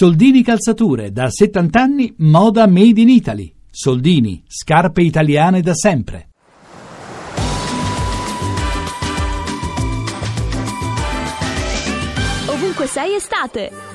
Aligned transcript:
Soldini 0.00 0.44
Calzature, 0.44 1.10
da 1.10 1.28
70 1.28 1.80
anni, 1.80 2.14
moda 2.18 2.68
made 2.68 3.00
in 3.00 3.08
Italy. 3.08 3.52
Soldini, 3.68 4.44
scarpe 4.46 5.02
italiane 5.02 5.60
da 5.60 5.74
sempre. 5.74 6.28
Ovunque 12.46 12.86
sei 12.86 13.16
estate. 13.16 13.87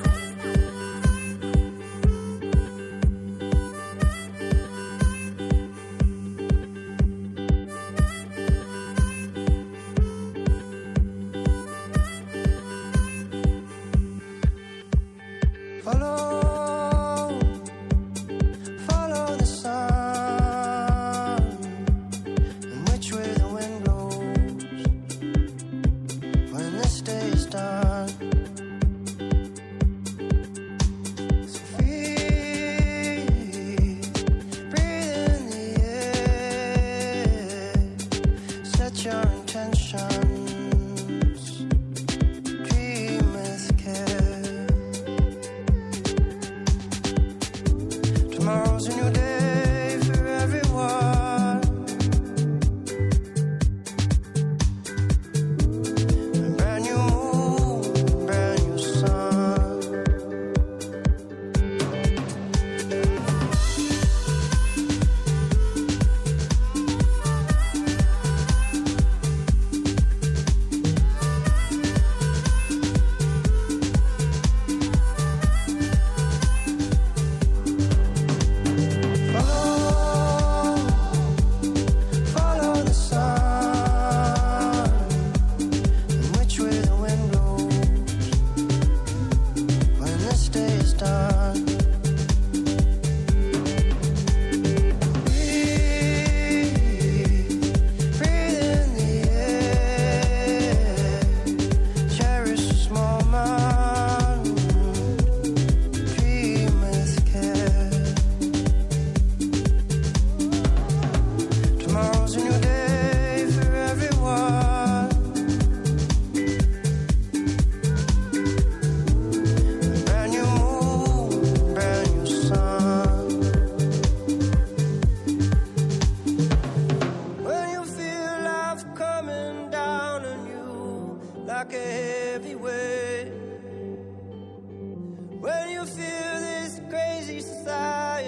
girls 48.53 48.92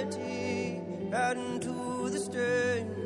eternity 0.05 0.81
out 1.13 1.37
the 2.09 2.19
strange. 2.19 3.04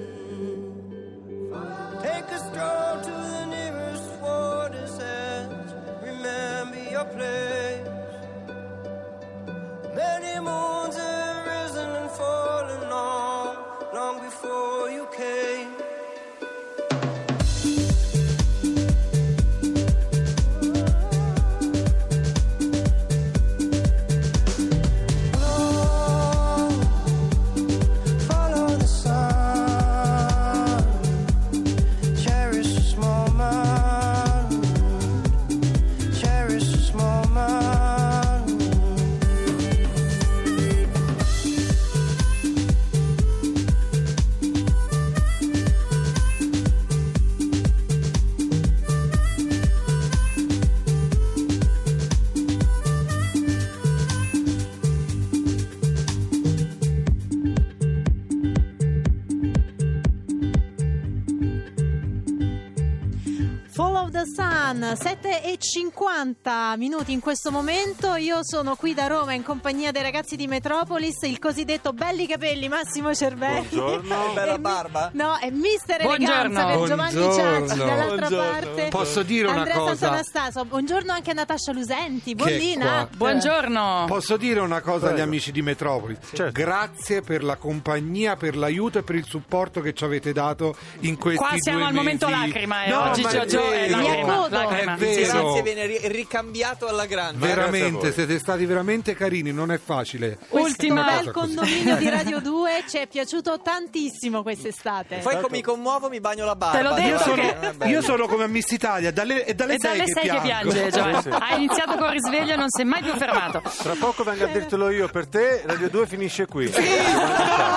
Sun, 64.69 64.93
7 64.95 65.41
e 65.43 65.57
50 65.57 66.75
minuti 66.77 67.11
in 67.11 67.19
questo 67.19 67.49
momento. 67.49 68.13
Io 68.15 68.39
sono 68.43 68.75
qui 68.75 68.93
da 68.93 69.07
Roma 69.07 69.33
in 69.33 69.41
compagnia 69.41 69.91
dei 69.91 70.03
ragazzi 70.03 70.35
di 70.35 70.45
Metropolis, 70.45 71.23
il 71.23 71.39
cosiddetto 71.39 71.91
belli 71.91 72.27
capelli 72.27 72.67
Massimo 72.67 73.15
Cervelli. 73.15 73.67
Buongiorno. 73.71 74.33
Bella 74.35 74.59
barba? 74.59 75.09
No, 75.13 75.37
è 75.37 75.49
Mister 75.49 76.01
Buongiorno. 76.03 76.59
Eleganza 76.59 76.65
per 76.77 76.87
Giovanni 76.87 77.13
Buongiorno. 77.13 77.67
Ciacci 77.67 77.77
dall'altra 77.79 78.27
Buongiorno. 78.27 78.51
parte. 78.51 78.87
Posso 78.89 79.23
dire 79.23 79.47
una 79.47 79.57
Andrea 79.57 79.75
cosa? 79.77 79.95
Sant'Anastaso. 79.95 80.65
Buongiorno 80.65 81.11
anche 81.13 81.31
a 81.31 81.33
Natascia 81.33 81.71
Lusenti. 81.71 82.35
Buondina. 82.35 82.85
qua. 82.85 83.09
Buongiorno. 83.17 84.05
Posso 84.07 84.37
dire 84.37 84.59
una 84.59 84.81
cosa 84.81 85.09
agli 85.09 85.19
amici 85.21 85.51
di 85.51 85.63
Metropoli? 85.63 86.15
Grazie 86.51 87.21
per 87.21 87.43
la 87.43 87.55
compagnia, 87.55 88.35
per 88.35 88.55
l'aiuto 88.55 88.99
e 88.99 89.03
per 89.03 89.15
il 89.15 89.25
supporto 89.25 89.81
che 89.81 89.93
ci 89.93 90.03
avete 90.03 90.31
dato 90.31 90.75
in 91.01 91.17
questi 91.17 91.39
Qua 91.43 91.55
siamo 91.57 91.79
due 91.79 91.87
al 91.87 91.93
momento 91.93 92.27
mesi. 92.27 92.39
lacrima, 92.39 92.83
eh. 92.83 92.89
No, 92.91 93.09
Oggi 93.09 93.21
ma 93.23 93.29
è 93.29 93.31
Giorgio 93.31 93.71
è 93.71 93.87
vero. 93.89 93.97
lacrima. 94.01 94.33
accodo. 94.33 94.57
Lacrima. 94.63 94.93
È 94.95 94.97
vero. 94.97 95.41
Grazie, 95.43 95.61
viene 95.61 95.85
ri- 95.85 95.99
ricambiato 96.03 96.87
alla 96.87 97.05
grande. 97.05 97.45
Veramente, 97.45 98.11
siete 98.13 98.39
stati 98.39 98.65
veramente 98.65 99.15
carini, 99.15 99.51
non 99.51 99.71
è 99.71 99.79
facile. 99.83 100.37
Ultima 100.49 101.17
così. 101.17 101.31
condominio 101.31 101.95
di 101.97 102.09
Radio 102.09 102.39
2 102.41 102.83
ci 102.87 102.97
è 102.97 103.07
piaciuto 103.07 103.59
tantissimo 103.61 104.41
quest'estate. 104.41 105.17
Poi 105.17 105.35
come 105.35 105.47
mi 105.57 105.61
commuovo 105.61 106.09
mi 106.09 106.19
bagno 106.19 106.45
la 106.45 106.55
barba. 106.55 106.77
Te 106.77 106.83
l'ho 106.83 106.93
detto 106.93 107.07
Io 107.29 107.35
che- 107.35 107.57
sono, 107.73 107.85
io 107.89 108.01
sono 108.01 108.27
come 108.27 108.47
Miss 108.47 108.69
Italia, 108.71 109.11
dalle, 109.11 109.43
è 109.43 109.53
dalle 109.53 109.75
È 109.75 109.77
dalle 109.77 110.03
6 110.05 110.07
sei 110.13 110.29
che 110.29 110.39
piange, 110.41 110.89
Giovanni. 110.91 111.23
Ha 111.31 111.55
iniziato 111.55 111.95
col 111.97 112.09
risveglio 112.09 112.53
e 112.53 112.55
non 112.57 112.67
si 112.69 112.81
è 112.81 112.83
mai 112.85 113.01
più 113.01 113.13
fermato. 113.15 113.61
Tra 113.81 113.95
poco 113.99 114.23
vengo 114.23 114.43
a 114.45 114.47
dirtelo 114.47 114.89
io 114.89 115.07
per 115.09 115.27
te, 115.27 115.61
Radio 115.65 115.89
2 115.89 116.07
finisce 116.07 116.45
qui. 116.45 116.71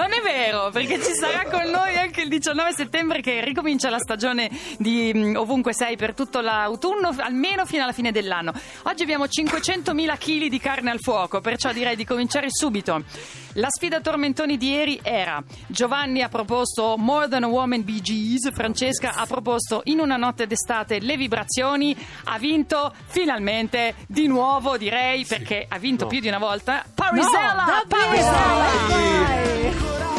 Non 0.00 0.12
è 0.12 0.22
vero, 0.22 0.70
perché 0.70 0.98
ci 1.02 1.12
sarà 1.12 1.44
con 1.44 1.68
noi 1.70 1.94
anche 1.94 2.22
il 2.22 2.30
19 2.30 2.72
settembre 2.72 3.20
che 3.20 3.44
ricomincia 3.44 3.90
la 3.90 3.98
stagione 3.98 4.50
di 4.78 5.12
mm, 5.14 5.36
Ovunque 5.36 5.74
Sei 5.74 5.96
per 5.96 6.14
tutto 6.14 6.40
l'autunno, 6.40 7.14
almeno 7.18 7.66
fino 7.66 7.82
alla 7.82 7.92
fine 7.92 8.10
dell'anno. 8.10 8.50
Oggi 8.84 9.02
abbiamo 9.02 9.26
500.000 9.26 10.16
kg 10.16 10.46
di 10.46 10.58
carne 10.58 10.90
al 10.90 11.00
fuoco, 11.00 11.42
perciò 11.42 11.70
direi 11.72 11.96
di 11.96 12.06
cominciare 12.06 12.46
subito. 12.48 13.04
La 13.54 13.68
sfida 13.68 14.00
tormentoni 14.00 14.56
di 14.56 14.70
ieri 14.70 15.00
era 15.02 15.42
Giovanni 15.66 16.22
ha 16.22 16.28
proposto 16.30 16.94
More 16.96 17.28
Than 17.28 17.42
a 17.42 17.48
Woman 17.48 17.84
Bee 17.84 18.00
Gees, 18.00 18.50
Francesca 18.52 19.12
ha 19.16 19.26
proposto 19.26 19.82
In 19.84 20.00
una 20.00 20.16
notte 20.16 20.46
d'estate 20.46 21.00
le 21.00 21.18
vibrazioni, 21.18 21.94
ha 22.24 22.38
vinto 22.38 22.94
finalmente 23.08 23.96
di 24.06 24.28
nuovo 24.28 24.78
direi 24.78 25.26
perché 25.26 25.66
ha 25.68 25.78
vinto 25.78 26.06
più 26.06 26.20
di 26.20 26.28
una 26.28 26.38
volta 26.38 26.86
Parisella! 26.94 27.64
No, 27.66 27.82
Parisella! 27.86 29.49
way. 29.62 30.09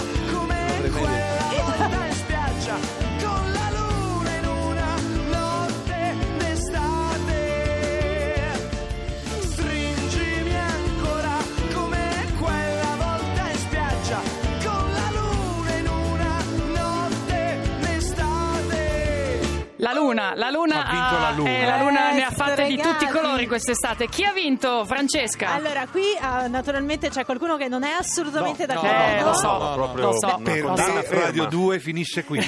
Luna, 20.12 20.34
la 20.36 20.50
luna, 20.50 20.86
Ha 20.86 20.92
vinto 20.92 21.20
la 21.22 21.32
luna. 21.32 21.50
eh, 21.50 21.66
la 21.66 21.78
luna 21.78 22.12
ne 22.12 22.24
ha 22.24 22.30
Eh, 22.30 22.34
fatte 22.36 22.66
di 22.68 22.78
tutti 22.78 23.04
i 23.06 23.08
colori 23.08 23.48
quest'estate. 23.48 24.08
Chi 24.08 24.24
ha 24.24 24.32
vinto, 24.34 24.86
Francesca? 24.86 25.54
Allora, 25.54 25.88
qui 25.88 26.04
ah, 26.20 26.48
naturalmente 26.48 27.10
c'è 27.10 27.26
qualcuno 27.26 27.58
che 27.58 27.68
non 27.68 27.84
è 27.84 27.92
assolutamente 27.92 28.66
No, 28.66 28.74
d'accordo. 28.74 29.04
Eh, 29.04 29.22
lo 29.24 29.34
so, 29.34 29.58
no, 29.58 29.74
proprio 29.74 30.06
lo 30.08 30.14
so. 30.20 30.40
Per 30.44 30.74
ferma. 31.06 31.26
Radio 31.26 31.46
2 31.46 31.80
finisce 31.80 32.24
qui. 32.26 32.40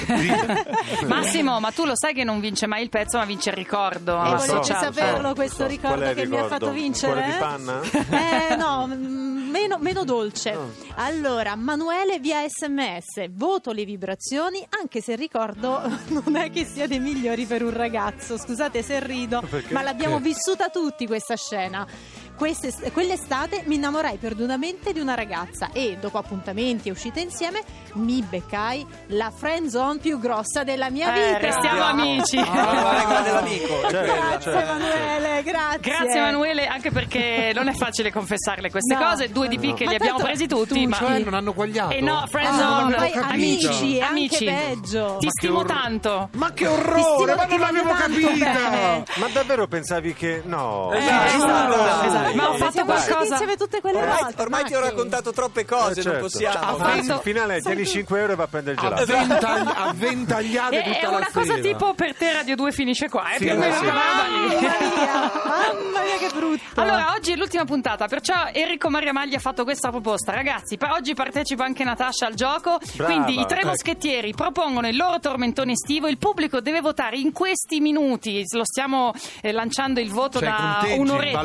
Massimo, 1.06 1.60
ma 1.60 1.70
tu 1.70 1.84
lo 1.84 1.92
sai 1.96 2.14
che 2.14 2.24
non 2.24 2.40
vince 2.40 2.66
mai 2.66 2.82
il 2.82 2.88
pezzo, 2.88 3.18
ma 3.18 3.24
vince 3.24 3.50
il 3.50 3.56
ricordo. 3.56 4.16
E 4.22 4.26
eh, 4.26 4.30
volete 4.30 4.46
sociale. 4.46 4.92
saperlo 4.92 5.28
so, 5.28 5.34
questo 5.34 5.62
so. 5.62 5.66
ricordo 5.68 6.04
il 6.04 6.14
che 6.14 6.26
mi 6.26 6.36
ha 6.36 6.42
ricordo? 6.42 6.48
fatto 6.48 6.70
vincere? 6.70 7.12
Cuore 7.12 7.26
di 7.32 7.38
panna? 7.38 7.80
Eh 8.50 8.56
no, 8.56 8.86
mm, 8.86 9.23
meno, 9.54 9.78
meno 9.78 10.02
dolce. 10.02 10.58
Allora, 10.96 11.54
Manuele 11.54 12.18
via 12.18 12.44
sms, 12.48 13.30
voto 13.30 13.70
le 13.70 13.84
vibrazioni, 13.84 14.66
anche 14.80 15.00
se 15.00 15.14
ricordo 15.14 15.80
non 16.08 16.34
è 16.34 16.50
che 16.50 16.64
sia 16.64 16.88
dei 16.88 16.98
migliori 16.98 17.46
per 17.46 17.62
un 17.62 17.72
ragazzo. 17.72 18.36
Scusate 18.36 18.82
se 18.82 18.98
rido, 18.98 19.40
ma 19.70 19.82
l'abbiamo 19.82 20.18
vissuta 20.18 20.70
tutti 20.70 21.06
questa 21.06 21.36
scena. 21.36 21.86
Queste- 22.36 22.90
quell'estate 22.92 23.62
mi 23.66 23.76
innamorai 23.76 24.16
perdutamente 24.16 24.92
di 24.92 24.98
una 25.00 25.14
ragazza 25.14 25.70
e 25.72 25.96
dopo 26.00 26.18
appuntamenti 26.18 26.88
e 26.88 26.90
uscite 26.92 27.20
insieme 27.20 27.62
mi 27.94 28.22
beccai 28.28 28.84
la 29.08 29.30
friend 29.30 29.68
zone 29.68 29.98
più 30.00 30.18
grossa 30.18 30.64
della 30.64 30.90
mia 30.90 31.14
Eh, 31.14 31.26
vita. 31.26 31.38
restiamo 31.38 31.82
amici. 31.84 32.36
Ah, 32.38 33.22
dell'amico. 33.22 33.74
quella. 33.74 34.02
Grazie 34.02 34.52
certo. 34.52 34.58
Emanuele, 34.58 35.42
grazie. 35.44 35.78
Grazie 35.80 36.18
Emanuele, 36.18 36.66
anche 36.66 36.90
perché 36.90 37.52
non 37.54 37.68
è 37.68 37.72
facile 37.72 38.10
confessarle 38.12 38.68
queste 38.70 38.94
No. 38.94 39.00
cose. 39.04 39.30
Due 39.30 39.46
di 39.48 39.58
picche 39.58 39.84
Ma 39.84 39.90
li 39.90 39.96
abbiamo 39.96 40.18
presi 40.18 40.46
tutti, 40.48 40.82
tu, 40.82 40.88
ma 40.88 40.96
Cioè, 40.96 41.18
non 41.20 41.34
hanno 41.34 41.52
quagliato. 41.52 41.94
E 41.94 42.00
no, 42.00 42.24
friend 42.28 42.48
Ah, 42.48 42.58
zone, 42.58 43.12
amici, 43.12 44.00
amici. 44.00 44.44
peggio. 44.44 45.16
Ti 45.20 45.26
Ma 45.26 45.30
stimo 45.30 45.58
orrore. 45.60 45.74
tanto. 45.74 46.28
Ma 46.32 46.52
che 46.52 46.66
orrore, 46.66 47.34
ma 47.36 47.44
non 47.46 47.58
l'avevo 47.60 47.90
capita. 47.92 48.30
bene. 48.30 49.04
Ma 49.16 49.28
davvero 49.32 49.66
pensavi 49.68 50.14
che. 50.14 50.42
No. 50.44 50.92
Eh, 50.92 50.98
Esatto, 50.98 52.06
esatto, 52.06 52.23
dai. 52.26 52.34
Ma 52.34 52.50
ho 52.50 52.54
fatto 52.54 52.84
qualcosa. 52.84 53.26
insieme 53.34 53.56
tutte 53.56 53.80
quelle 53.80 53.98
Ormai, 53.98 54.22
volte. 54.22 54.42
ormai 54.42 54.64
ti 54.64 54.74
ho 54.74 54.80
raccontato 54.80 55.32
troppe 55.32 55.64
cose, 55.64 56.00
Eh, 56.00 56.02
certo. 56.02 56.10
non 56.10 56.20
possiamo. 56.20 56.58
Ha 56.58 56.68
Alla 56.68 56.84
fatto- 57.02 57.20
finale 57.20 57.60
tieni 57.60 57.86
5 57.86 58.20
euro 58.20 58.32
e 58.32 58.36
va 58.36 58.44
a 58.44 58.46
prendere 58.46 58.74
il 58.76 58.80
gelato. 58.80 59.02
Avventagli- 59.02 59.72
avventagliate 59.74 60.76
È, 60.80 60.84
tutta 60.84 60.98
è 60.98 61.02
la 61.02 61.16
una 61.16 61.28
cosa 61.32 61.54
tipo 61.58 61.94
per 61.94 62.14
te 62.16 62.32
Radio 62.32 62.54
2 62.56 62.72
finisce 62.72 63.08
qua, 63.08 63.28
è 63.30 63.36
Sì, 63.38 63.44
più 63.44 63.52
o 63.54 63.56
meno. 63.58 63.74
Mamma 63.74 64.48
mia, 64.48 65.32
mamma 65.44 66.02
mia 66.02 66.16
che 66.18 66.28
brutto. 66.34 66.80
Allora, 66.80 67.12
oggi 67.16 67.32
è 67.32 67.36
l'ultima 67.36 67.64
puntata, 67.64 68.06
perciò 68.06 68.34
Enrico 68.52 68.90
Maria 68.90 69.12
Maglia 69.12 69.36
ha 69.36 69.40
fatto 69.40 69.64
questa 69.64 69.90
proposta. 69.90 70.32
Ragazzi, 70.32 70.76
pa- 70.76 70.92
oggi 70.94 71.14
partecipa 71.14 71.64
anche 71.64 71.84
Natascia 71.84 72.26
al 72.26 72.34
gioco, 72.34 72.78
Brava. 72.96 73.12
quindi 73.12 73.40
i 73.40 73.46
tre 73.46 73.58
Ecco. 73.60 73.68
moschettieri 73.68 74.32
propongono 74.34 74.88
il 74.88 74.96
loro 74.96 75.18
tormentone 75.20 75.72
estivo, 75.72 76.08
il 76.08 76.18
pubblico 76.18 76.60
deve 76.60 76.80
votare 76.80 77.16
in 77.18 77.32
questi 77.32 77.80
minuti, 77.80 78.42
lo 78.52 78.64
stiamo 78.64 79.12
eh, 79.40 79.52
lanciando 79.52 80.00
il 80.00 80.10
voto 80.10 80.38
Cioè, 80.38 80.48
da 80.48 80.76
conteggi, 80.80 80.98
un'oretta. 80.98 81.42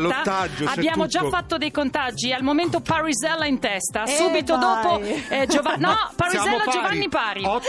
Abbiamo 0.72 1.06
già 1.08 1.24
fatto 1.30 1.58
dei 1.58 1.72
contagi, 1.72 2.32
al 2.32 2.44
momento 2.44 2.80
Parisella 2.80 3.46
in 3.46 3.60
testa, 3.60 4.04
Eh, 4.04 4.16
subito 4.16 4.58
vai. 4.58 4.82
dopo 4.84 5.00
eh, 5.30 5.46
Giovanni... 5.48 5.82
No, 5.82 5.96
Parisella 6.16 6.58
pari. 6.58 6.72
Giovanni 6.72 7.10
Pari. 7.10 7.42
8-8. 7.44 7.62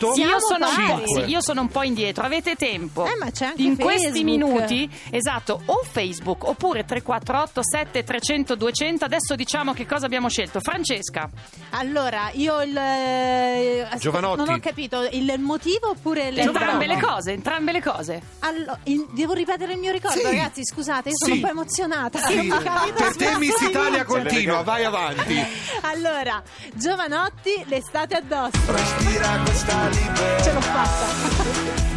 Io 0.00 0.14
Siamo 0.14 0.40
sono, 0.40 0.66
un 0.68 0.74
po', 0.86 0.92
pari. 0.94 1.04
sì, 1.06 1.20
io 1.30 1.40
sono 1.42 1.60
un 1.62 1.68
po' 1.68 1.82
indietro, 1.82 2.24
avete 2.24 2.54
tempo. 2.56 3.04
Eh, 3.06 3.16
ma 3.18 3.30
c'è 3.30 3.46
anche 3.46 3.62
In 3.62 3.76
questi 3.76 4.02
Facebook. 4.08 4.24
minuti, 4.24 4.90
esatto, 5.10 5.60
o 5.66 5.82
Facebook 5.90 6.44
oppure 6.46 6.84
348 6.84 7.60
7 7.62 8.04
300 8.04 8.54
200. 8.54 9.04
Adesso 9.04 9.34
diciamo 9.34 9.72
che 9.72 9.86
cosa 9.86 10.06
abbiamo 10.06 10.28
scelto. 10.28 10.60
Francesca, 10.60 11.28
Allora, 11.70 12.30
io 12.34 12.60
il. 12.62 12.76
eh, 12.76 13.88
Giovanotti. 13.98 14.44
Non 14.44 14.54
ho 14.54 14.58
capito 14.60 15.06
il 15.10 15.34
motivo 15.38 15.90
oppure 15.90 16.30
le. 16.30 16.42
entrambe 16.42 16.86
le 16.86 16.98
cose, 17.00 17.32
entrambe 17.32 17.72
le 17.72 17.82
cose. 17.82 18.20
Allo- 18.40 18.78
il- 18.84 19.06
devo 19.12 19.32
ripetere 19.32 19.72
il 19.74 19.78
mio 19.78 19.92
ricordo, 19.92 20.18
Sì. 20.18 20.24
ragazzi. 20.24 20.64
Scusate, 20.64 21.08
io 21.10 21.14
sono 21.16 21.34
Sì. 21.34 21.40
un 21.40 21.44
po' 21.46 21.50
emozionata. 21.52 22.18
Sì, 22.20 22.41
Temis, 22.48 22.92
per 22.96 23.16
Temis 23.16 23.60
Italia 23.60 24.04
continua, 24.04 24.62
vai 24.62 24.84
avanti. 24.84 25.44
Allora, 25.82 26.42
Giovanotti, 26.74 27.64
l'estate 27.66 28.16
addosso. 28.16 28.58
Respira 28.66 29.38
questa 29.44 29.88
libertà. 29.88 30.42
Ce 30.42 30.52
l'ho 30.52 30.60
fatta. 30.60 31.06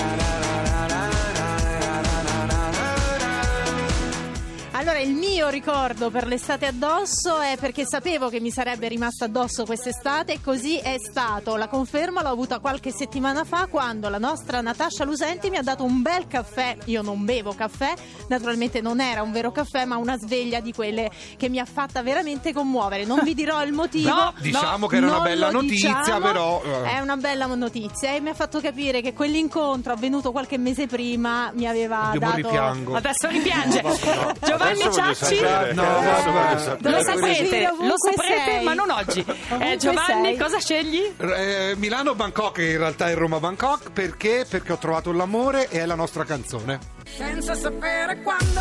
Allora, 4.82 4.98
il 4.98 5.12
mio 5.12 5.48
ricordo 5.48 6.10
per 6.10 6.26
l'estate 6.26 6.66
addosso 6.66 7.38
è 7.40 7.56
perché 7.56 7.84
sapevo 7.86 8.28
che 8.28 8.40
mi 8.40 8.50
sarebbe 8.50 8.88
rimasta 8.88 9.26
addosso 9.26 9.64
quest'estate 9.64 10.32
e 10.32 10.40
così 10.42 10.76
è 10.78 10.96
stato. 10.98 11.54
La 11.54 11.68
conferma 11.68 12.20
l'ho 12.20 12.30
avuta 12.30 12.58
qualche 12.58 12.90
settimana 12.90 13.44
fa 13.44 13.68
quando 13.68 14.08
la 14.08 14.18
nostra 14.18 14.60
Natascia 14.60 15.04
Lusenti 15.04 15.50
mi 15.50 15.56
ha 15.56 15.62
dato 15.62 15.84
un 15.84 16.02
bel 16.02 16.26
caffè. 16.26 16.76
Io 16.86 17.00
non 17.00 17.24
bevo 17.24 17.54
caffè, 17.54 17.94
naturalmente 18.28 18.80
non 18.80 19.00
era 19.00 19.22
un 19.22 19.30
vero 19.30 19.52
caffè, 19.52 19.84
ma 19.84 19.98
una 19.98 20.16
sveglia 20.18 20.58
di 20.58 20.72
quelle 20.72 21.12
che 21.36 21.48
mi 21.48 21.60
ha 21.60 21.64
fatta 21.64 22.02
veramente 22.02 22.52
commuovere. 22.52 23.04
Non 23.04 23.20
vi 23.22 23.34
dirò 23.34 23.62
il 23.62 23.70
motivo. 23.72 24.08
No, 24.08 24.34
Diciamo 24.40 24.88
che 24.88 24.96
era 24.96 25.06
una 25.06 25.20
bella 25.20 25.50
notizia, 25.52 25.98
diciamo, 26.00 26.26
però. 26.26 26.60
eh, 26.64 26.96
È 26.96 26.98
una 26.98 27.16
bella 27.16 27.46
notizia 27.46 28.14
e 28.14 28.20
mi 28.20 28.30
ha 28.30 28.34
fatto 28.34 28.58
capire 28.60 29.00
che 29.00 29.12
quell'incontro 29.12 29.92
avvenuto 29.92 30.32
qualche 30.32 30.58
mese 30.58 30.88
prima 30.88 31.52
mi 31.54 31.68
aveva 31.68 32.10
Io 32.14 32.18
dato. 32.18 32.34
ripiango. 32.34 32.96
Adesso 32.96 33.28
ripiange. 33.28 33.80
Giovanni 34.42 34.70
Voglio 34.74 34.92
Ciacci. 34.92 35.40
No, 35.74 35.82
no, 35.82 36.00
no. 36.00 36.90
Lo 36.90 37.02
saprete, 37.02 37.72
lo 37.80 37.94
saprete, 37.96 38.60
ma 38.62 38.74
non 38.74 38.90
oggi. 38.90 39.24
Eh, 39.60 39.76
Giovanni, 39.76 40.28
sei. 40.28 40.38
cosa 40.38 40.58
scegli? 40.58 41.12
Eh, 41.18 41.74
Milano 41.76 42.14
Bangkok 42.14 42.58
in 42.58 42.78
realtà 42.78 43.08
è 43.08 43.14
Roma 43.14 43.38
Bangkok 43.38 43.90
perché? 43.92 44.46
Perché 44.48 44.72
ho 44.72 44.78
trovato 44.78 45.12
l'amore 45.12 45.68
e 45.68 45.80
è 45.80 45.86
la 45.86 45.94
nostra 45.94 46.24
canzone. 46.24 46.78
senza 47.04 47.54
sapere 47.54 48.20
quando, 48.22 48.60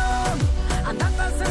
andata 0.84 1.28
senza 1.36 1.41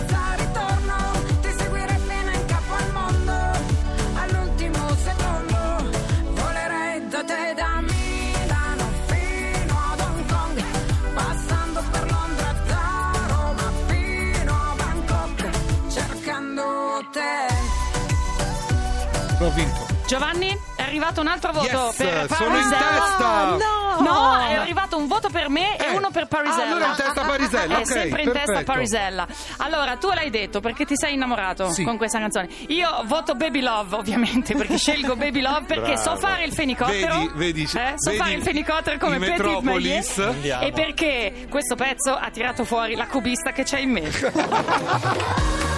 Giovanni, 20.11 20.49
è 20.75 20.81
arrivato 20.81 21.21
un 21.21 21.27
altro 21.27 21.53
voto 21.53 21.65
Yes, 21.67 21.95
per 21.95 22.27
sono 22.35 22.57
in 22.57 22.69
Parisella. 22.69 22.77
testa. 23.07 23.45
No! 23.51 23.79
No, 24.01 24.39
è 24.39 24.53
arrivato 24.55 24.97
un 24.97 25.07
voto 25.07 25.29
per 25.29 25.47
me 25.47 25.77
e 25.77 25.85
Eh. 25.85 25.95
uno 25.95 26.09
per 26.11 26.27
Parisella. 26.27 26.63
Ah, 26.63 26.67
allora 26.67 26.85
in 26.87 26.95
testa 26.97 27.21
Parisella, 27.21 27.79
È 27.79 27.85
sempre 27.85 28.21
in 28.23 28.31
testa 28.33 28.45
perfetto. 28.51 28.71
Parisella. 28.73 29.27
Allora, 29.57 29.95
tu 29.95 30.09
l'hai 30.09 30.29
detto 30.29 30.59
perché 30.59 30.83
ti 30.83 30.95
sei 30.97 31.13
innamorato 31.13 31.69
Sì. 31.71 31.83
con 31.85 31.95
questa 31.95 32.19
canzone. 32.19 32.49
Io 32.67 32.89
voto 33.05 33.35
Baby 33.35 33.61
Love, 33.61 33.95
ovviamente, 33.95 34.53
perché 34.53 34.75
scelgo 34.83 35.15
Baby 35.15 35.39
Love 35.39 35.61
perché 35.65 35.95
so 35.95 36.11
Brava. 36.15 36.19
fare 36.27 36.43
il 36.43 36.51
fenicottero. 36.51 37.15
Vedi, 37.19 37.31
vedi, 37.35 37.61
eh, 37.63 37.93
so 37.95 38.09
vedi 38.09 38.17
fare 38.17 38.33
il 38.33 38.41
fenicottero 38.43 38.97
come 38.97 39.17
Petit 39.17 39.37
Metropolis. 39.37 40.17
Maillet. 40.17 40.61
E 40.63 40.71
perché 40.73 41.47
questo 41.49 41.75
pezzo 41.75 42.13
ha 42.17 42.29
tirato 42.31 42.65
fuori 42.65 42.95
la 42.95 43.07
cubista 43.07 43.53
che 43.53 43.63
c'è 43.63 43.79
in 43.79 43.91
me. 43.91 44.11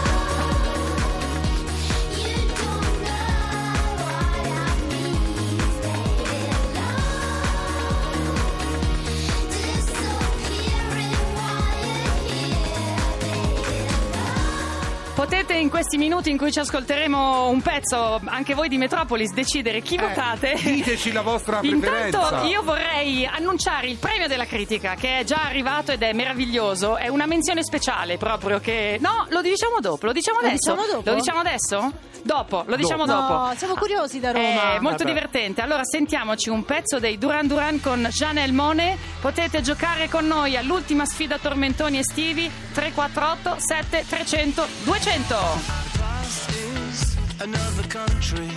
potete 15.13 15.53
in 15.53 15.70
questi 15.70 15.98
minuti 15.98 16.29
in 16.29 16.38
cui 16.38 16.51
ci 16.51 16.60
ascolteremo 16.60 17.48
un 17.50 17.62
pezzo, 17.62 18.20
anche 18.25 18.53
voi 18.53 18.67
di 18.67 18.77
Metropolis, 18.77 19.32
decidere 19.34 19.82
chi 19.82 19.96
Eh, 19.96 20.01
votate. 20.08 20.55
Diteci 20.62 21.12
la 21.12 21.22
vostra 21.22 21.60
preferenza. 21.62 22.05
Intanto 22.20 22.46
io 22.48 22.63
vorrei 22.63 23.25
annunciare 23.25 23.88
il 23.88 23.98
premio 23.98 24.27
della 24.27 24.46
critica 24.46 24.96
che 24.96 25.20
è 25.20 25.24
già 25.24 25.43
arrivato 25.43 25.91
ed 25.91 26.01
è 26.01 26.13
meraviglioso. 26.13 26.98
È 26.98 27.08
una 27.08 27.25
menzione 27.25 27.63
speciale 27.63 28.17
proprio 28.17 28.60
che. 28.60 28.98
No, 29.01 29.25
lo 29.29 29.41
diciamo 29.41 29.79
dopo, 29.79 30.05
lo 30.08 30.12
diciamo 30.13 30.39
Lo 30.41 30.48
adesso. 30.48 30.72
diciamo 30.72 30.88
dopo? 30.93 31.10
Lo 31.10 31.15
diciamo 31.15 31.39
adesso? 31.39 31.91
Dopo, 32.25 32.63
lo 32.65 32.75
diciamo 32.77 33.05
dopo. 33.05 33.34
No, 33.34 33.53
siamo 33.58 33.74
curiosi 33.75 34.20
da 34.22 34.32
Roma. 34.32 34.75
È 34.75 34.79
molto 34.79 35.00
Vabbè. 35.03 35.13
divertente. 35.13 35.62
Allora 35.62 35.84
sentiamoci 35.84 36.50
un 36.50 36.63
pezzo 36.63 36.98
dei 36.98 37.17
Duran 37.17 37.48
Duran 37.48 37.82
con 37.82 38.08
Janelle 38.10 38.53
Mone. 38.53 38.98
Potete 39.20 39.62
giocare 39.62 40.08
con 40.08 40.25
noi 40.25 40.55
all'ultima 40.55 41.05
sfida 41.05 41.38
tormentoni 41.38 41.98
estivi 42.00 42.50
348 42.74 43.55
7 43.60 44.05
300 44.08 44.65
200. 44.84 45.02
Past 45.05 46.50
is 46.51 47.17
another 47.41 47.83
country. 47.89 48.48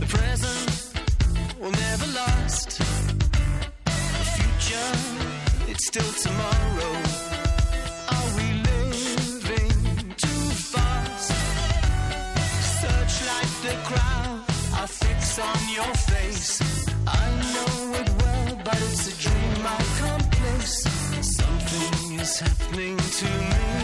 The 0.00 0.06
present 0.08 0.70
will 1.60 1.70
never 1.70 2.06
last. 2.14 2.78
The 3.84 4.26
future, 4.38 4.92
it's 5.70 5.86
still 5.86 6.12
tomorrow. 6.26 6.94
Are 8.14 8.30
we 8.36 8.46
living 8.70 10.14
too 10.16 10.44
fast? 10.72 11.32
Searchlight 12.80 13.52
the 13.66 13.76
crowd, 13.88 14.40
I 14.74 14.86
fix 14.86 15.38
on 15.38 15.60
your 15.78 15.94
face. 16.10 16.60
I 17.06 17.24
know 17.54 17.94
it 18.00 18.10
well, 18.20 18.60
but 18.64 18.78
it's 18.88 19.06
a 19.06 19.16
dream 19.22 19.62
I 19.64 19.82
can't 19.98 20.30
place. 20.32 20.82
Something 21.36 22.18
is 22.18 22.40
happening 22.40 22.96
to 22.96 23.26
me. 23.26 23.77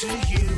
to 0.00 0.06
you. 0.30 0.49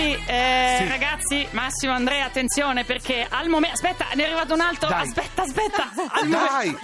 Ragazzi, 0.00 0.22
eh, 0.26 0.88
ragazzi, 0.88 1.48
Massimo, 1.50 1.92
Andrea, 1.92 2.24
attenzione 2.24 2.84
perché 2.84 3.26
al 3.28 3.48
momento. 3.48 3.74
Aspetta, 3.74 4.06
ne 4.14 4.22
è 4.22 4.26
arrivato 4.26 4.54
un 4.54 4.60
altro. 4.60 4.88
Dai. 4.88 5.02
Aspetta, 5.02 5.42
aspetta. 5.42 5.90
Al 6.08 6.28
Dai, 6.28 6.78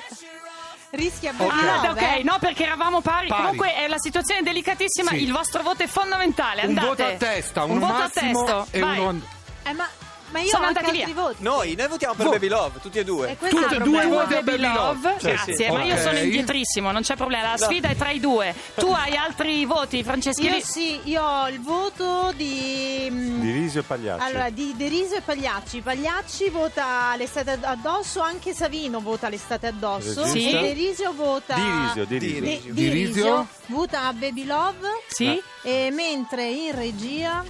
Rischia 0.90 1.32
Ok. 1.36 1.52
Ah, 1.52 1.90
ok, 1.90 2.22
no, 2.22 2.36
perché 2.38 2.64
eravamo 2.64 3.00
pari. 3.00 3.28
Pari. 3.28 3.42
Comunque 3.42 3.74
è 3.74 3.88
la 3.88 3.98
situazione 3.98 4.42
delicatissima. 4.42 5.10
Sì. 5.10 5.22
Il 5.22 5.32
vostro 5.32 5.62
voto 5.62 5.82
è 5.82 5.86
fondamentale. 5.86 6.62
un 6.62 6.68
Andate. 6.68 6.86
voto 6.86 7.04
a 7.04 7.12
testa, 7.12 7.64
un 7.64 7.70
uno 7.70 7.86
voto 7.86 8.02
a 8.02 8.66
e 8.70 8.78
Vai. 8.80 8.98
uno... 8.98 9.20
Eh, 9.64 9.72
ma, 9.72 9.88
ma 10.36 10.42
io 10.42 10.48
Sono 10.50 10.64
ho 10.64 10.66
anche 10.66 10.78
andati 10.80 10.98
altri 11.00 11.12
via. 11.14 11.22
voti. 11.22 11.36
Noi, 11.42 11.74
noi 11.76 11.88
votiamo 11.88 12.14
per 12.14 12.24
Vo- 12.26 12.30
Baby 12.32 12.48
Love, 12.48 12.80
tutti 12.80 12.98
e 12.98 13.04
due. 13.04 13.28
E 13.40 13.48
il 13.48 13.68
e 13.72 13.78
due 13.78 14.06
voti 14.06 14.34
a 14.34 14.42
Baby 14.42 14.62
Love, 14.62 14.76
Love. 14.76 15.16
grazie, 15.20 15.54
Sì, 15.56 15.62
sì. 15.64 15.70
ma 15.70 15.82
io 15.84 15.94
Ok. 15.94 16.00
sono 16.02 16.18
indietrissimo, 16.18 16.90
non 16.92 17.02
c'è 17.02 17.16
problema. 17.16 17.50
La 17.52 17.56
sfida 17.56 17.88
è 17.88 17.96
tra 17.96 18.10
i 18.10 18.20
due. 18.20 18.54
Tu 18.74 18.86
hai 18.86 19.16
altri 19.16 19.64
voti, 19.64 20.02
Franceschi? 20.02 20.46
Io 20.46 20.60
sì, 20.60 21.00
io 21.04 21.22
ho 21.22 21.48
il 21.48 21.60
voto 21.60 22.32
di... 22.36 23.08
mm, 23.10 23.40
Di 23.40 23.50
Risio 23.52 23.80
e 23.80 23.82
Pagliacci. 23.84 24.22
Allora, 24.24 24.50
di 24.50 24.74
Deriso 24.76 25.14
e 25.14 25.20
Pagliacci. 25.22 25.80
Pagliacci 25.80 26.48
vota 26.50 27.14
l'estate 27.16 27.58
addosso, 27.62 28.20
anche 28.20 28.52
Savino 28.52 29.00
vota 29.00 29.28
l'estate 29.28 29.66
addosso. 29.68 30.22
Regista? 30.24 30.58
E 30.58 30.62
Derisio 30.62 31.12
vota. 31.12 31.54
Di 31.54 31.62
Risio, 31.62 32.04
di 32.04 32.18
Risio. 32.18 32.40
De- 32.40 32.60
Di 32.62 32.72
di 32.72 32.88
Risio? 32.88 33.04
Risio 33.14 33.48
vota 33.66 34.12
Baby 34.12 34.44
Love. 34.44 34.88
Sì? 35.08 35.40
E 35.62 35.90
mentre 35.92 36.46
in 36.48 36.74
regia 36.74 37.44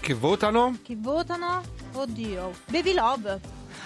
Che 0.00 0.14
votano? 0.14 0.76
chi 0.82 0.96
votano? 0.98 1.62
Oddio, 1.98 2.52
Baby 2.66 2.94
Love. 2.94 3.40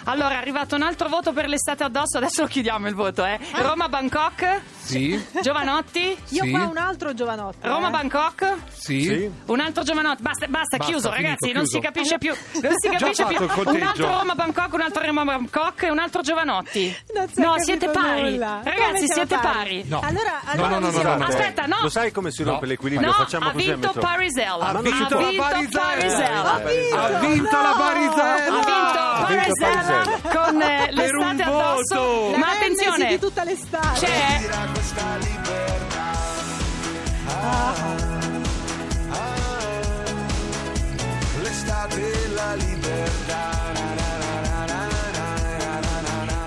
Allora, 0.05 0.35
è 0.35 0.37
arrivato 0.37 0.75
un 0.75 0.83
altro 0.83 1.09
voto 1.09 1.33
per 1.33 1.49
l'estate 1.49 1.83
addosso, 1.83 2.19
adesso 2.19 2.43
lo 2.43 2.47
chiudiamo 2.47 2.87
il 2.87 2.95
voto, 2.95 3.25
eh. 3.25 3.41
Roma-Bangkok. 3.55 4.61
Sì, 4.85 5.25
Giovanotti, 5.43 6.17
Io 6.31 6.43
Sì. 6.45 6.51
qua 6.51 6.65
un 6.65 6.77
altro 6.77 7.15
giovanotto. 7.15 7.65
eh. 7.65 7.69
Roma-Bangkok. 7.69 8.55
sì. 8.73 9.03
Sì. 9.03 9.31
Un 9.47 9.61
altro 9.61 9.83
Giovanotti, 9.85 10.23
basta, 10.23 10.47
basta, 10.49 10.77
Basta, 10.77 10.91
chiuso 10.93 11.11
finito, 11.11 11.23
ragazzi, 11.29 11.53
non 11.53 11.63
chiuso. 11.63 11.77
si 11.77 11.81
capisce 11.81 12.19
più. 12.19 12.35
Non 12.63 12.73
si 12.77 12.89
Già 12.91 12.97
capisce 12.99 13.23
fatto 13.25 13.35
più. 13.37 13.45
il 13.45 13.51
conteggio. 13.53 13.77
Un 13.79 13.83
altro 13.87 14.07
Roma 14.19 14.35
Bangkok, 14.35 14.73
un 14.73 14.81
altro 14.81 15.03
Roma 15.05 15.25
Bangkok 15.25 15.83
e 15.83 15.91
un 15.91 15.99
altro 15.99 16.21
Giovanotti. 16.23 16.97
Non 17.15 17.29
si 17.29 17.35
è 17.41 17.43
no, 17.43 17.51
capito 17.51 17.65
siete 17.65 17.89
pari. 17.89 18.23
nulla. 18.31 18.61
Come 18.63 18.77
Ragazzi, 18.77 19.07
siamo 19.07 19.13
siete 19.15 19.37
pari? 19.37 19.53
pari. 19.57 19.85
No. 19.87 20.01
Allora, 20.03 20.31
No, 20.43 20.51
allora 20.51 20.69
no, 20.69 20.79
no, 20.79 20.87
mi 20.87 20.93
sembra- 20.93 21.13
no, 21.13 21.19
no. 21.19 21.25
Aspetta, 21.27 21.67
no. 21.67 21.77
Lo 21.83 21.89
sai 21.89 22.13
come 22.13 22.31
si 22.31 22.43
rompe 22.43 22.65
No. 22.65 22.71
l'equilibrio? 22.73 23.09
No, 23.09 23.15
Facciamo 23.15 23.49
ha 23.49 23.53
così 23.53 23.69
a 23.71 23.73
vinto 23.73 23.87
metro. 23.89 24.03
Parisella. 24.03 24.57
Ha 24.67 24.81
vinto 24.81 25.19
la 25.21 25.33
Parisella. 25.37 25.81
Parisella. 25.83 26.53
Ha 26.53 26.59
vinto, 26.59 26.97
Ha 26.97 27.19
vinto 27.21 27.57
no! 27.57 27.63
la 27.63 27.75
Parisella. 27.77 28.45
Ha 28.45 28.51
vinto 28.51 29.01
Ha 29.13 29.27
vinto 29.27 29.53
Parisella 29.63 29.83
Parisella. 29.83 30.43
con 30.45 30.63
eh, 30.63 30.91
Per 30.95 31.15
un 31.15 31.27
l'estate 31.27 31.43
addosso. 31.43 32.01
voto. 32.03 32.37
Ma 32.39 32.51
attenzione, 32.51 33.09
di 33.09 33.19
tutta 33.19 33.45
l'estate. 33.45 33.99
c'è 34.07 34.49
está 34.93 35.19
liberto. 35.19 35.72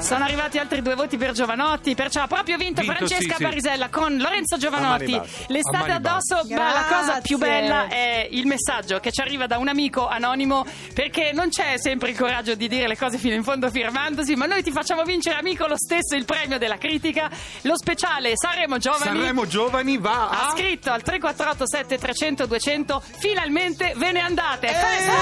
Sono 0.06 0.24
arrivati 0.24 0.60
altri 0.60 0.82
due 0.84 0.94
voti 0.94 1.18
per 1.18 1.32
Giovanotti, 1.32 1.96
perciò 1.96 2.22
ha 2.22 2.28
proprio 2.28 2.58
vinto, 2.58 2.82
Vinto, 2.82 2.96
Francesca 2.96 3.34
sì, 3.34 3.38
sì. 3.38 3.44
Parisella 3.44 3.90
con 3.90 4.16
Lorenzo 4.18 4.56
Giovanotti. 4.58 5.14
A 5.14 5.18
mani 5.18 5.28
basse. 5.28 5.46
L'estate 5.48 5.78
A 5.78 5.80
mani 5.80 5.92
addosso, 5.94 6.36
basse. 6.36 6.54
ma 6.56 6.74
la 6.74 6.84
cosa 6.88 7.04
Grazie. 7.06 7.22
più 7.22 7.38
bella 7.38 7.88
è 7.88 8.28
il 8.30 8.46
messaggio 8.46 9.00
che 9.00 9.12
ci 9.12 9.22
arriva 9.22 9.48
da 9.48 9.58
un 9.58 9.68
amico 9.68 10.08
anonimo, 10.08 10.64
perché 10.94 11.32
non 11.34 11.50
c'è 11.50 11.78
sempre 11.78 12.12
il 12.12 12.18
coraggio 12.18 12.54
di 12.56 12.68
dire 12.68 12.88
le 12.88 12.96
cose 12.98 13.18
fino 13.18 13.34
in 13.34 13.44
fondo 13.44 13.70
firmandosi, 13.72 14.36
ma 14.36 14.46
noi 14.46 14.62
ti 14.62 14.72
facciamo 14.72 15.04
vincere, 15.04 15.38
amico, 15.40 15.66
lo 15.66 15.76
stesso 15.78 16.16
il 16.16 16.26
premio 16.26 16.60
della 16.60 16.78
critica. 16.78 17.30
Lo 17.62 17.76
speciale 17.76 18.34
Sanremo 18.36 18.78
Giovani. 18.78 19.04
Sanremo 19.04 19.48
Giovani 19.48 19.98
va 19.98 20.30
Ha 20.30 20.48
a... 20.48 20.52
scritto 20.52 20.92
al 20.92 21.02
348 21.02 21.68
7300 21.68 22.46
200 22.46 23.02
finalmente 23.18 23.94
ve 23.96 24.12
ne 24.12 24.20
andate 24.20 24.68
Eh! 24.68 24.74
Festa! 24.74 25.14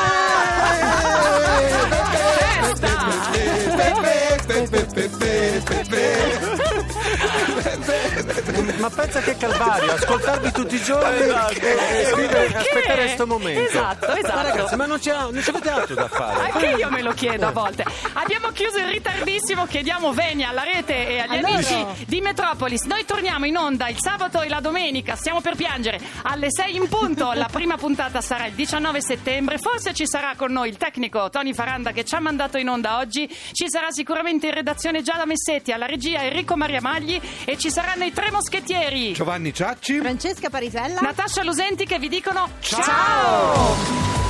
Ma 8.80 8.90
pensa 8.90 9.20
che 9.22 9.38
calvario, 9.38 9.92
ascoltarvi 9.94 10.52
tutti 10.52 10.76
i 10.76 10.82
giorni 10.82 11.22
Esatto. 11.26 11.52
e, 11.54 12.08
scrivere- 12.12 12.40
Perché? 12.48 12.58
aspettare 12.58 13.02
questo 13.04 13.28
momento. 13.28 13.62
Esatto, 13.70 14.08
Ma 14.08 14.18
esatto. 14.18 14.48
ragazzi, 14.48 14.76
ma 14.76 14.86
non, 14.88 15.00
c'è, 15.00 15.12
non 15.14 15.42
ci 15.42 15.50
avete 15.52 15.70
altro 15.70 15.94
da 15.96 16.08
fare? 16.08 16.50
Anche 16.52 16.66
io 16.66 16.90
me 16.90 17.02
lo 17.04 17.12
chiedo 17.14 17.46
a 17.48 17.52
volte. 17.52 17.86
Abbiamo 18.14 18.43
chiuso 18.54 18.78
in 18.78 18.90
ritardissimo. 18.90 19.66
Chiediamo 19.66 20.14
venia 20.14 20.50
alla 20.50 20.64
rete 20.64 21.08
e 21.08 21.20
agli 21.20 21.38
allora. 21.38 21.56
amici 21.56 22.06
di 22.06 22.22
Metropolis. 22.22 22.84
Noi 22.84 23.04
torniamo 23.06 23.46
in 23.46 23.58
onda 23.58 23.90
il 23.90 23.98
sabato 24.00 24.42
e 24.42 24.48
la 24.48 24.62
domenica. 24.62 25.16
Stiamo 25.16 25.42
per 25.42 25.56
piangere 25.56 26.00
alle 26.24 26.48
6 26.50 26.76
in 26.76 26.88
punto. 26.88 27.34
La 27.34 27.50
prima 27.52 27.76
puntata 27.76 28.22
sarà 28.22 28.46
il 28.46 28.54
19 28.54 29.02
settembre. 29.02 29.58
Forse 29.58 29.94
ci 29.94 30.08
sarà 30.08 30.34
con 30.38 30.52
noi 30.52 30.70
il 30.70 30.78
tecnico 30.78 31.30
Tony 31.30 31.54
Faranda 31.54 31.92
che 31.92 32.06
ci 32.06 32.16
ha 32.16 32.20
mandato 32.20 32.58
in 32.58 32.70
onda 32.70 32.98
oggi. 33.00 33.28
Ci 33.28 33.66
sarà 33.68 33.88
sicuramente 33.92 34.48
in 34.48 34.54
redazione 34.54 35.02
Giada 35.02 35.26
Messetti, 35.26 35.72
alla 35.72 35.86
regia 35.86 36.24
Enrico 36.24 36.56
Maria 36.56 36.80
Magli 36.82 37.20
e 37.46 37.58
ci 37.58 37.70
saranno 37.70 38.04
i 38.04 38.14
tre 38.14 38.32
moschettieri 38.32 39.14
Giovanni 39.14 39.54
Ciacci, 39.54 40.00
Francesca 40.00 40.50
Parisella, 40.50 41.02
Natascia 41.02 41.44
Lusenti 41.44 41.86
che 41.86 42.00
vi 42.00 42.10
dicono 42.10 42.50
ciao. 42.60 42.84
ciao! 42.84 44.23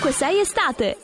5-6 0.00 0.40
estate. 0.40 0.96